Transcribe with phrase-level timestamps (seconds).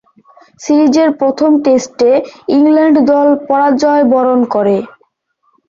[0.61, 2.11] সিরিজের প্রথম টেস্টে
[2.55, 4.77] ইংল্যান্ড দল পরাজয়বরণ করে।